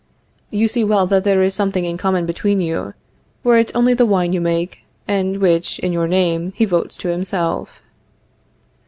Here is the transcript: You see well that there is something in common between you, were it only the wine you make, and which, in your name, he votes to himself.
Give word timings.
You 0.49 0.67
see 0.67 0.83
well 0.83 1.05
that 1.05 1.23
there 1.23 1.43
is 1.43 1.53
something 1.53 1.85
in 1.85 1.95
common 1.95 2.25
between 2.25 2.59
you, 2.59 2.95
were 3.43 3.59
it 3.59 3.71
only 3.75 3.93
the 3.93 4.03
wine 4.03 4.33
you 4.33 4.41
make, 4.41 4.79
and 5.07 5.37
which, 5.37 5.77
in 5.77 5.93
your 5.93 6.07
name, 6.07 6.53
he 6.55 6.65
votes 6.65 6.97
to 6.97 7.09
himself. 7.09 7.83